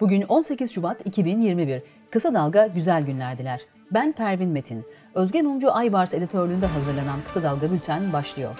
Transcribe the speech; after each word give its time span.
Bugün 0.00 0.22
18 0.22 0.72
Şubat 0.72 1.06
2021. 1.06 1.82
Kısa 2.10 2.34
Dalga 2.34 2.66
güzel 2.66 3.02
günlerdiler. 3.06 3.60
Ben 3.90 4.12
Pervin 4.12 4.48
Metin. 4.48 4.84
Özge 5.14 5.42
Mumcu 5.42 5.72
Aybars 5.72 6.14
editörlüğünde 6.14 6.66
hazırlanan 6.66 7.18
Kısa 7.26 7.42
Dalga 7.42 7.72
Bülten 7.72 8.12
başlıyor. 8.12 8.58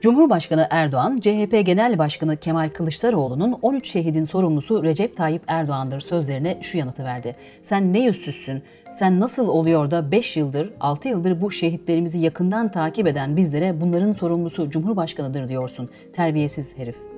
Cumhurbaşkanı 0.00 0.66
Erdoğan, 0.70 1.20
CHP 1.20 1.66
Genel 1.66 1.98
Başkanı 1.98 2.36
Kemal 2.36 2.70
Kılıçdaroğlu'nun 2.70 3.58
13 3.62 3.90
şehidin 3.90 4.24
sorumlusu 4.24 4.84
Recep 4.84 5.16
Tayyip 5.16 5.42
Erdoğan'dır 5.46 6.00
sözlerine 6.00 6.58
şu 6.62 6.78
yanıtı 6.78 7.04
verdi. 7.04 7.36
Sen 7.62 7.92
ne 7.92 8.00
yüzsüzsün? 8.00 8.62
Sen 8.92 9.20
nasıl 9.20 9.48
oluyor 9.48 9.90
da 9.90 10.10
5 10.10 10.36
yıldır, 10.36 10.72
6 10.80 11.08
yıldır 11.08 11.40
bu 11.40 11.50
şehitlerimizi 11.50 12.18
yakından 12.18 12.70
takip 12.70 13.06
eden 13.06 13.36
bizlere 13.36 13.80
bunların 13.80 14.12
sorumlusu 14.12 14.70
Cumhurbaşkanıdır 14.70 15.48
diyorsun. 15.48 15.90
Terbiyesiz 16.12 16.78
herif. 16.78 17.15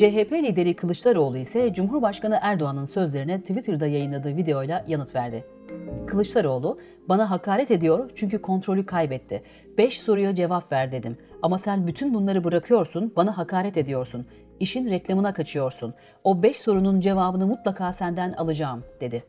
CHP 0.00 0.32
lideri 0.32 0.76
Kılıçdaroğlu 0.76 1.36
ise 1.36 1.72
Cumhurbaşkanı 1.74 2.38
Erdoğan'ın 2.42 2.84
sözlerine 2.84 3.40
Twitter'da 3.40 3.86
yayınladığı 3.86 4.36
videoyla 4.36 4.84
yanıt 4.88 5.14
verdi. 5.14 5.44
Kılıçdaroğlu, 6.06 6.78
bana 7.08 7.30
hakaret 7.30 7.70
ediyor 7.70 8.10
çünkü 8.14 8.42
kontrolü 8.42 8.86
kaybetti. 8.86 9.42
Beş 9.78 10.00
soruya 10.00 10.34
cevap 10.34 10.72
ver 10.72 10.92
dedim. 10.92 11.16
Ama 11.42 11.58
sen 11.58 11.86
bütün 11.86 12.14
bunları 12.14 12.44
bırakıyorsun, 12.44 13.12
bana 13.16 13.38
hakaret 13.38 13.76
ediyorsun. 13.76 14.26
İşin 14.60 14.90
reklamına 14.90 15.34
kaçıyorsun. 15.34 15.94
O 16.24 16.42
beş 16.42 16.56
sorunun 16.56 17.00
cevabını 17.00 17.46
mutlaka 17.46 17.92
senden 17.92 18.32
alacağım, 18.32 18.84
dedi. 19.00 19.24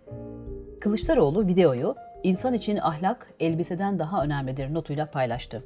Kılıçdaroğlu 0.82 1.48
videoyu, 1.48 1.96
insan 2.24 2.54
için 2.54 2.78
ahlak 2.78 3.34
elbiseden 3.40 4.00
daha 4.00 4.24
önemlidir 4.24 4.74
notuyla 4.74 5.06
paylaştı. 5.06 5.64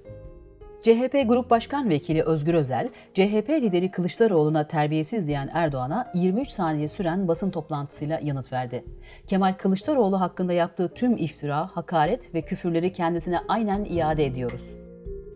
CHP 0.86 1.28
Grup 1.28 1.50
Başkan 1.50 1.90
Vekili 1.90 2.24
Özgür 2.24 2.54
Özel, 2.54 2.90
CHP 3.14 3.50
lideri 3.50 3.92
Kılıçdaroğlu'na 3.92 4.68
terbiyesiz 4.68 5.28
diyen 5.28 5.50
Erdoğan'a 5.54 6.12
23 6.14 6.50
saniye 6.50 6.88
süren 6.88 7.28
basın 7.28 7.52
toplantısıyla 7.52 8.20
yanıt 8.24 8.54
verdi. 8.54 8.84
Kemal 9.28 9.54
Kılıçdaroğlu 9.54 10.22
hakkında 10.22 10.54
yaptığı 10.54 10.94
tüm 10.94 11.18
iftira, 11.18 11.70
hakaret 11.74 12.34
ve 12.34 12.42
küfürleri 12.42 12.94
kendisine 12.94 13.40
aynen 13.48 13.86
iade 13.86 14.26
ediyoruz. 14.26 14.62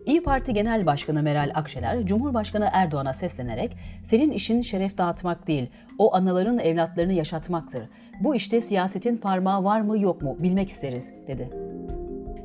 İyi 0.06 0.22
Parti 0.22 0.54
Genel 0.54 0.86
Başkanı 0.86 1.22
Meral 1.22 1.50
Akşener, 1.54 2.06
Cumhurbaşkanı 2.06 2.68
Erdoğan'a 2.72 3.12
seslenerek 3.12 3.76
"Senin 4.04 4.30
işin 4.30 4.62
şeref 4.62 4.98
dağıtmak 4.98 5.46
değil, 5.46 5.70
o 5.98 6.14
anaların 6.14 6.58
evlatlarını 6.58 7.12
yaşatmaktır. 7.12 7.82
Bu 8.20 8.34
işte 8.34 8.60
siyasetin 8.60 9.16
parmağı 9.16 9.64
var 9.64 9.80
mı 9.80 9.98
yok 9.98 10.22
mu 10.22 10.36
bilmek 10.38 10.68
isteriz." 10.68 11.12
dedi. 11.26 11.69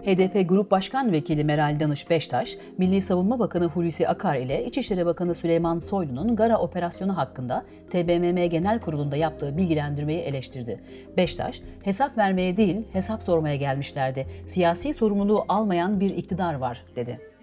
HDP 0.06 0.50
Grup 0.50 0.72
Başkan 0.72 1.11
Vekili 1.11 1.44
Meral 1.44 1.80
Danış 1.80 2.09
Beştaş, 2.09 2.58
Milli 2.78 3.02
Savunma 3.02 3.39
Bakanı 3.39 3.66
Hulusi 3.66 4.08
Akar 4.08 4.36
ile 4.36 4.66
İçişleri 4.66 5.06
Bakanı 5.06 5.36
Süleyman 5.36 5.80
Soylu'nun 5.80 6.36
Gara 6.36 6.58
operasyonu 6.58 7.17
hakkında 7.17 7.66
TBMM 7.89 8.50
Genel 8.50 8.80
Kurulu'nda 8.80 9.16
yaptığı 9.16 9.58
bilgilendirmeyi 9.58 10.20
eleştirdi. 10.20 10.80
Beştaş, 11.17 11.62
hesap 11.84 12.17
vermeye 12.17 12.58
değil, 12.58 12.81
hesap 12.94 13.23
sormaya 13.23 13.56
gelmişlerdi. 13.56 14.28
Siyasi 14.47 14.94
sorumluluğu 14.94 15.45
almayan 15.47 16.00
bir 16.00 16.17
iktidar 16.17 16.53
var, 16.53 16.84
dedi. 16.95 17.34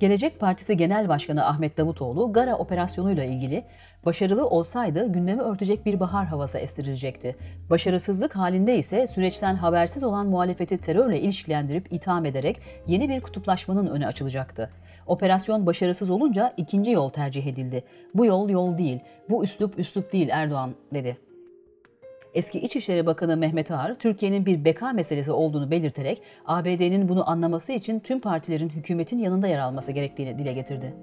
Gelecek 0.00 0.40
Partisi 0.40 0.76
Genel 0.76 1.08
Başkanı 1.08 1.46
Ahmet 1.46 1.78
Davutoğlu, 1.78 2.32
Gara 2.32 2.56
operasyonuyla 2.58 3.24
ilgili 3.24 3.64
başarılı 4.06 4.48
olsaydı 4.48 5.12
gündemi 5.12 5.42
örtecek 5.42 5.86
bir 5.86 6.00
bahar 6.00 6.26
havası 6.26 6.58
estirilecekti. 6.58 7.36
Başarısızlık 7.70 8.36
halinde 8.36 8.78
ise 8.78 9.06
süreçten 9.06 9.54
habersiz 9.54 10.04
olan 10.04 10.26
muhalefeti 10.26 10.78
terörle 10.78 11.20
ilişkilendirip 11.20 11.92
itham 11.92 12.24
ederek 12.24 12.60
yeni 12.86 13.08
bir 13.08 13.20
kutuplaşmanın 13.20 13.86
önü 13.86 14.06
açılacaktı. 14.06 14.70
Operasyon 15.06 15.66
başarısız 15.66 16.10
olunca 16.10 16.54
ikinci 16.56 16.90
yol 16.90 17.10
tercih 17.10 17.46
edildi. 17.46 17.84
Bu 18.14 18.26
yol 18.26 18.48
yol 18.48 18.78
değil, 18.78 19.00
bu 19.30 19.44
üslup 19.44 19.78
üslup 19.78 20.12
değil 20.12 20.28
Erdoğan 20.28 20.74
dedi. 20.94 21.25
Eski 22.36 22.60
İçişleri 22.60 23.06
Bakanı 23.06 23.36
Mehmet 23.36 23.70
Ağar, 23.70 23.94
Türkiye'nin 23.94 24.46
bir 24.46 24.64
beka 24.64 24.92
meselesi 24.92 25.32
olduğunu 25.32 25.70
belirterek 25.70 26.22
ABD'nin 26.46 27.08
bunu 27.08 27.30
anlaması 27.30 27.72
için 27.72 28.00
tüm 28.00 28.20
partilerin 28.20 28.68
hükümetin 28.68 29.18
yanında 29.18 29.46
yer 29.46 29.58
alması 29.58 29.92
gerektiğini 29.92 30.38
dile 30.38 30.52
getirdi. 30.52 30.94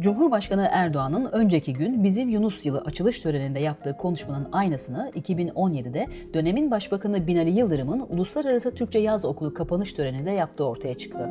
Cumhurbaşkanı 0.00 0.68
Erdoğan'ın 0.72 1.32
önceki 1.32 1.72
gün 1.72 2.04
Bizim 2.04 2.28
Yunus 2.28 2.66
Yılı 2.66 2.78
açılış 2.78 3.20
töreninde 3.20 3.60
yaptığı 3.60 3.96
konuşmanın 3.96 4.48
aynasını 4.52 5.12
2017'de 5.16 6.06
dönemin 6.34 6.70
Başbakanı 6.70 7.26
Binali 7.26 7.50
Yıldırım'ın 7.50 8.00
Uluslararası 8.00 8.74
Türkçe 8.74 8.98
Yaz 8.98 9.24
Okulu 9.24 9.54
kapanış 9.54 9.92
töreninde 9.92 10.30
yaptığı 10.30 10.64
ortaya 10.64 10.98
çıktı. 10.98 11.30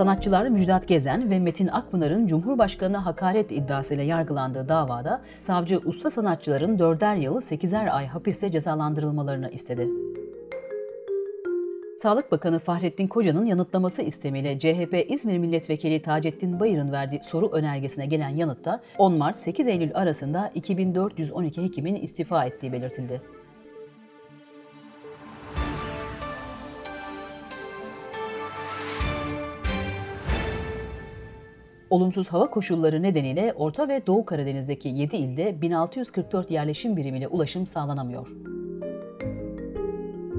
Sanatçılar 0.00 0.48
Müjdat 0.48 0.88
Gezen 0.88 1.30
ve 1.30 1.38
Metin 1.38 1.66
Akpınar'ın 1.66 2.26
Cumhurbaşkanı'na 2.26 3.06
hakaret 3.06 3.52
iddiasıyla 3.52 4.04
yargılandığı 4.04 4.68
davada 4.68 5.22
savcı 5.38 5.80
usta 5.84 6.10
sanatçıların 6.10 6.78
dörder 6.78 7.16
yılı 7.16 7.42
sekizer 7.42 7.96
ay 7.96 8.06
hapiste 8.06 8.50
cezalandırılmalarını 8.50 9.50
istedi. 9.50 9.88
Sağlık 11.96 12.32
Bakanı 12.32 12.58
Fahrettin 12.58 13.06
Koca'nın 13.06 13.46
yanıtlaması 13.46 14.02
istemiyle 14.02 14.58
CHP 14.58 15.06
İzmir 15.08 15.38
Milletvekili 15.38 16.02
Taceddin 16.02 16.60
Bayır'ın 16.60 16.92
verdiği 16.92 17.20
soru 17.22 17.50
önergesine 17.52 18.06
gelen 18.06 18.28
yanıtta 18.28 18.80
10 18.98 19.14
Mart 19.14 19.36
8 19.36 19.68
Eylül 19.68 19.90
arasında 19.94 20.50
2412 20.54 21.62
hekimin 21.62 21.94
istifa 21.94 22.44
ettiği 22.44 22.72
belirtildi. 22.72 23.20
Olumsuz 31.90 32.28
hava 32.28 32.50
koşulları 32.50 33.02
nedeniyle 33.02 33.52
Orta 33.56 33.88
ve 33.88 34.06
Doğu 34.06 34.24
Karadeniz'deki 34.24 34.88
7 34.88 35.16
ilde 35.16 35.62
1644 35.62 36.50
yerleşim 36.50 36.96
birimiyle 36.96 37.28
ulaşım 37.28 37.66
sağlanamıyor. 37.66 38.28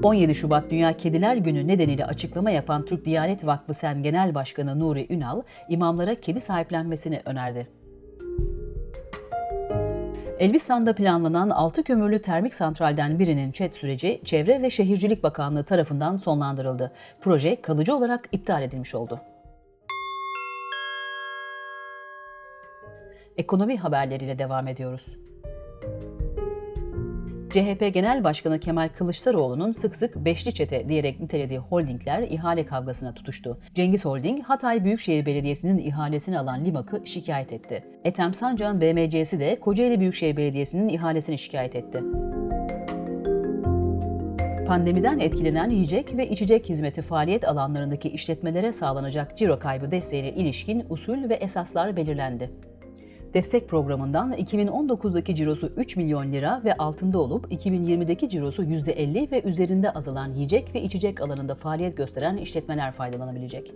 17 0.02 0.34
Şubat 0.34 0.70
Dünya 0.70 0.96
Kediler 0.96 1.36
Günü 1.36 1.68
nedeniyle 1.68 2.06
açıklama 2.06 2.50
yapan 2.50 2.84
Türk 2.84 3.04
Diyanet 3.04 3.46
Vakfı 3.46 3.74
Sen 3.74 4.02
Genel 4.02 4.34
Başkanı 4.34 4.80
Nuri 4.80 5.06
Ünal, 5.10 5.42
imamlara 5.68 6.14
kedi 6.14 6.40
sahiplenmesini 6.40 7.22
önerdi. 7.24 7.66
Elbistan'da 10.38 10.94
planlanan 10.94 11.50
6 11.50 11.82
kömürlü 11.82 12.22
termik 12.22 12.54
santralden 12.54 13.18
birinin 13.18 13.52
çet 13.52 13.74
süreci 13.74 14.20
Çevre 14.24 14.62
ve 14.62 14.70
Şehircilik 14.70 15.22
Bakanlığı 15.22 15.64
tarafından 15.64 16.16
sonlandırıldı. 16.16 16.92
Proje 17.20 17.62
kalıcı 17.62 17.96
olarak 17.96 18.28
iptal 18.32 18.62
edilmiş 18.62 18.94
oldu. 18.94 19.20
Ekonomi 23.36 23.76
haberleriyle 23.76 24.38
devam 24.38 24.68
ediyoruz. 24.68 25.06
CHP 27.52 27.94
Genel 27.94 28.24
Başkanı 28.24 28.60
Kemal 28.60 28.88
Kılıçdaroğlu'nun 28.88 29.72
sık 29.72 29.96
sık 29.96 30.16
beşli 30.16 30.54
çete 30.54 30.88
diyerek 30.88 31.20
nitelediği 31.20 31.58
holdingler 31.58 32.22
ihale 32.22 32.66
kavgasına 32.66 33.14
tutuştu. 33.14 33.58
Cengiz 33.74 34.04
Holding, 34.04 34.42
Hatay 34.42 34.84
Büyükşehir 34.84 35.26
Belediyesi'nin 35.26 35.78
ihalesini 35.78 36.38
alan 36.38 36.64
Limak'ı 36.64 37.06
şikayet 37.06 37.52
etti. 37.52 37.84
Ethem 38.04 38.34
Sancak'ın 38.34 38.80
BMC'si 38.80 39.40
de 39.40 39.60
Kocaeli 39.60 40.00
Büyükşehir 40.00 40.36
Belediyesi'nin 40.36 40.88
ihalesini 40.88 41.38
şikayet 41.38 41.76
etti. 41.76 42.02
Pandemiden 44.66 45.18
etkilenen 45.18 45.70
yiyecek 45.70 46.16
ve 46.16 46.28
içecek 46.28 46.68
hizmeti 46.68 47.02
faaliyet 47.02 47.48
alanlarındaki 47.48 48.08
işletmelere 48.08 48.72
sağlanacak 48.72 49.38
ciro 49.38 49.58
kaybı 49.58 49.90
desteğine 49.90 50.32
ilişkin 50.32 50.86
usul 50.90 51.28
ve 51.28 51.34
esaslar 51.34 51.96
belirlendi 51.96 52.50
destek 53.34 53.68
programından 53.68 54.32
2019'daki 54.32 55.34
cirosu 55.34 55.66
3 55.76 55.96
milyon 55.96 56.32
lira 56.32 56.62
ve 56.64 56.76
altında 56.76 57.18
olup 57.18 57.52
2020'deki 57.52 58.28
cirosu 58.28 58.64
%50 58.64 59.30
ve 59.30 59.42
üzerinde 59.42 59.90
azalan 59.90 60.32
yiyecek 60.32 60.74
ve 60.74 60.82
içecek 60.82 61.20
alanında 61.20 61.54
faaliyet 61.54 61.96
gösteren 61.96 62.36
işletmeler 62.36 62.92
faydalanabilecek. 62.92 63.74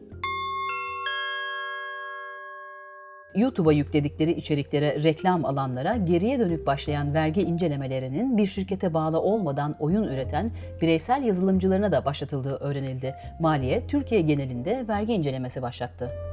YouTube'a 3.37 3.73
yükledikleri 3.73 4.33
içeriklere 4.33 5.03
reklam 5.03 5.45
alanlara 5.45 5.97
geriye 5.97 6.39
dönük 6.39 6.67
başlayan 6.67 7.15
vergi 7.15 7.43
incelemelerinin 7.43 8.37
bir 8.37 8.47
şirkete 8.47 8.95
bağlı 8.95 9.21
olmadan 9.21 9.77
oyun 9.79 10.05
üreten 10.05 10.51
bireysel 10.81 11.23
yazılımcılarına 11.23 11.93
da 11.93 12.05
başlatıldığı 12.05 12.57
öğrenildi. 12.57 13.15
Maliye 13.41 13.87
Türkiye 13.87 14.21
genelinde 14.21 14.85
vergi 14.89 15.13
incelemesi 15.13 15.63
başlattı. 15.63 16.26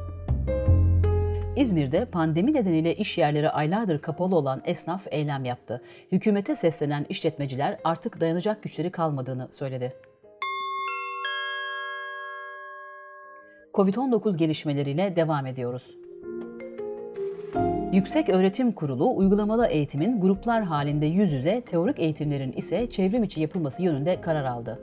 İzmir'de 1.55 2.05
pandemi 2.05 2.53
nedeniyle 2.53 2.95
iş 2.95 3.17
yerleri 3.17 3.49
aylardır 3.49 3.99
kapalı 3.99 4.35
olan 4.35 4.61
esnaf 4.65 5.07
eylem 5.11 5.45
yaptı. 5.45 5.81
Hükümete 6.11 6.55
seslenen 6.55 7.05
işletmeciler 7.09 7.79
artık 7.83 8.19
dayanacak 8.19 8.63
güçleri 8.63 8.91
kalmadığını 8.91 9.47
söyledi. 9.51 9.93
Covid-19 13.73 14.37
gelişmeleriyle 14.37 15.15
devam 15.15 15.45
ediyoruz. 15.45 15.97
Yüksek 17.93 18.29
Öğretim 18.29 18.71
Kurulu 18.71 19.15
uygulamalı 19.15 19.67
eğitimin 19.67 20.21
gruplar 20.21 20.63
halinde 20.63 21.05
yüz 21.05 21.31
yüze, 21.31 21.61
teorik 21.61 21.99
eğitimlerin 21.99 22.51
ise 22.51 22.89
çevrim 22.89 23.23
içi 23.23 23.41
yapılması 23.41 23.83
yönünde 23.83 24.21
karar 24.21 24.45
aldı. 24.45 24.79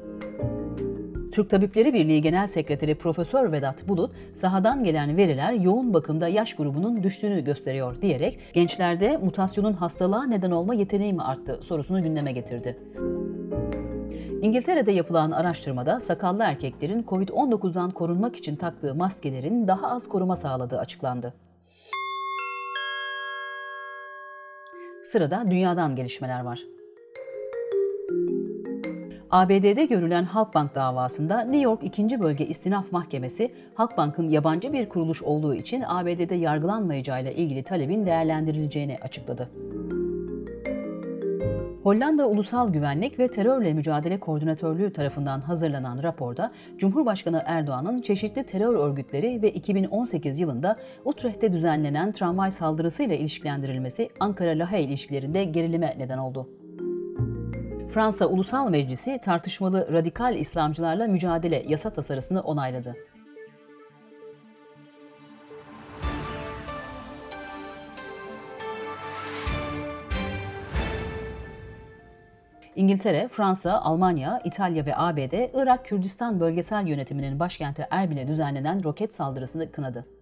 Türk 1.33 1.51
Tabipleri 1.51 1.95
Birliği 1.95 2.23
Genel 2.23 2.47
Sekreteri 2.47 2.95
Profesör 2.95 3.53
Vedat 3.53 3.89
Bulut, 3.89 4.13
sahadan 4.35 4.85
gelen 4.85 5.17
veriler 5.17 5.53
yoğun 5.53 5.95
bakımda 5.95 6.29
yaş 6.29 6.55
grubunun 6.55 7.03
düştüğünü 7.03 7.45
gösteriyor 7.45 8.03
diyerek 8.03 8.39
gençlerde 8.53 9.17
mutasyonun 9.17 9.73
hastalığa 9.73 10.25
neden 10.25 10.51
olma 10.51 10.75
yeteneği 10.75 11.13
mi 11.13 11.23
arttı 11.23 11.61
sorusunu 11.63 12.03
gündeme 12.03 12.33
getirdi. 12.33 12.79
İngiltere'de 14.43 14.93
yapılan 14.93 15.31
araştırmada 15.31 16.01
sakallı 16.01 16.43
erkeklerin 16.43 17.03
COVID-19'dan 17.03 17.91
korunmak 17.91 18.37
için 18.37 18.57
taktığı 18.57 18.95
maskelerin 18.95 19.69
daha 19.69 19.91
az 19.91 20.09
koruma 20.09 20.37
sağladığı 20.37 20.79
açıklandı. 20.79 21.35
Sırada 25.05 25.45
dünyadan 25.51 25.97
gelişmeler 25.97 26.41
var. 26.41 26.61
ABD'de 29.31 29.85
görülen 29.85 30.25
Halkbank 30.25 30.75
davasında 30.75 31.41
New 31.41 31.61
York 31.61 31.85
2. 31.85 32.21
Bölge 32.21 32.47
İstinaf 32.47 32.93
Mahkemesi, 32.93 33.55
Halkbank'ın 33.75 34.29
yabancı 34.29 34.73
bir 34.73 34.89
kuruluş 34.89 35.23
olduğu 35.23 35.55
için 35.55 35.85
ABD'de 35.87 36.35
yargılanmayacağıyla 36.35 37.31
ilgili 37.31 37.63
talebin 37.63 38.07
değerlendirileceğini 38.07 38.99
açıkladı. 39.03 39.51
Hollanda 41.83 42.29
Ulusal 42.29 42.73
Güvenlik 42.73 43.19
ve 43.19 43.29
Terörle 43.29 43.75
Mücadele 43.75 44.21
Koordinatörlüğü 44.21 44.93
tarafından 44.93 45.41
hazırlanan 45.41 46.03
raporda 46.03 46.53
Cumhurbaşkanı 46.79 47.43
Erdoğan'ın 47.47 48.01
çeşitli 48.03 48.47
terör 48.47 48.75
örgütleri 48.75 49.43
ve 49.43 49.51
2018 49.51 50.41
yılında 50.41 50.77
Utrecht'te 51.05 51.53
düzenlenen 51.53 52.13
tramvay 52.13 52.51
saldırısıyla 52.51 53.17
ilişkilendirilmesi 53.17 54.09
Ankara-Lahey 54.21 54.85
ilişkilerinde 54.85 55.45
gerilime 55.45 55.95
neden 55.99 56.19
oldu. 56.19 56.60
Fransa 57.91 58.27
Ulusal 58.27 58.71
Meclisi 58.71 59.21
tartışmalı 59.25 59.93
radikal 59.93 60.37
İslamcılarla 60.37 61.07
mücadele 61.07 61.65
yasa 61.69 61.91
tasarısını 61.91 62.41
onayladı. 62.41 62.97
İngiltere, 72.77 73.29
Fransa, 73.29 73.81
Almanya, 73.81 74.41
İtalya 74.45 74.87
ve 74.87 74.97
ABD, 74.97 75.33
Irak 75.55 75.85
Kürdistan 75.85 76.41
Bölgesel 76.41 76.87
Yönetimi'nin 76.87 77.39
başkenti 77.39 77.87
Erbil'e 77.91 78.29
düzenlenen 78.29 78.85
roket 78.85 79.15
saldırısını 79.15 79.73
kınadı. 79.73 80.20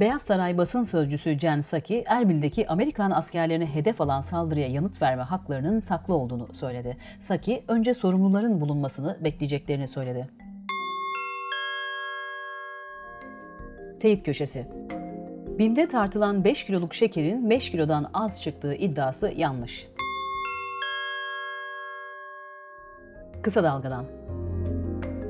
Beyaz 0.00 0.22
Saray 0.22 0.58
basın 0.58 0.82
sözcüsü 0.82 1.38
Jen 1.38 1.60
Psaki, 1.60 2.04
Erbil'deki 2.06 2.68
Amerikan 2.68 3.10
askerlerine 3.10 3.74
hedef 3.74 4.00
alan 4.00 4.20
saldırıya 4.20 4.68
yanıt 4.68 5.02
verme 5.02 5.22
haklarının 5.22 5.80
saklı 5.80 6.14
olduğunu 6.14 6.54
söyledi. 6.54 6.96
Psaki, 7.20 7.64
önce 7.68 7.94
sorumluların 7.94 8.60
bulunmasını 8.60 9.16
bekleyeceklerini 9.24 9.88
söyledi. 9.88 10.28
Teyit 14.00 14.26
Köşesi 14.26 14.66
BİM'de 15.58 15.88
tartılan 15.88 16.44
5 16.44 16.64
kiloluk 16.66 16.94
şekerin 16.94 17.50
5 17.50 17.70
kilodan 17.70 18.10
az 18.14 18.42
çıktığı 18.42 18.74
iddiası 18.74 19.32
yanlış. 19.36 19.88
Kısa 23.42 23.64
Dalga'dan 23.64 24.04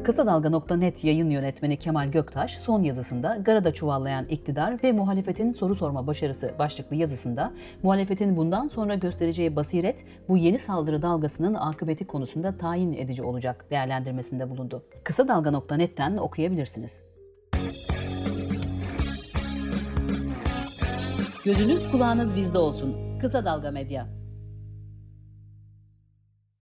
Kısa 0.07 0.27
Dalga.net 0.27 1.05
yayın 1.05 1.31
yönetmeni 1.31 1.79
Kemal 1.79 2.11
Göktaş 2.11 2.59
son 2.59 2.83
yazısında 2.83 3.37
Garada 3.37 3.75
çuvallayan 3.75 4.27
iktidar 4.29 4.83
ve 4.83 4.93
muhalefetin 4.93 5.53
soru 5.53 5.75
sorma 5.75 6.07
başarısı 6.07 6.55
başlıklı 6.59 6.97
yazısında 6.97 7.53
muhalefetin 7.83 8.37
bundan 8.37 8.69
sonra 8.69 8.95
göstereceği 8.95 9.57
basiret 9.57 10.05
bu 10.29 10.37
yeni 10.37 10.59
saldırı 10.59 11.03
dalgasının 11.03 11.55
akıbeti 11.55 12.07
konusunda 12.07 12.59
tayin 12.59 12.93
edici 12.93 13.23
olacak 13.23 13.67
değerlendirmesinde 13.71 14.51
bulundu. 14.51 14.85
Kısa 15.05 15.29
Dalga.net'ten 15.29 16.17
okuyabilirsiniz. 16.17 17.03
Gözünüz 21.45 21.91
kulağınız 21.91 22.37
bizde 22.37 22.59
olsun. 22.59 23.19
Kısa 23.21 23.45
Dalga 23.45 23.71
Medya. 23.71 24.26